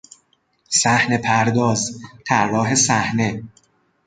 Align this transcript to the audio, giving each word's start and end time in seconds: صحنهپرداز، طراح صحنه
صحنهپرداز، 0.69 2.01
طراح 2.27 2.75
صحنه 2.75 3.41